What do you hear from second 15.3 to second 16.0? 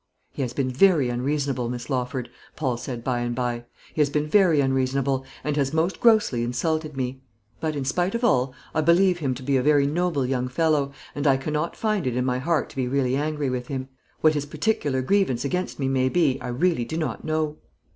against me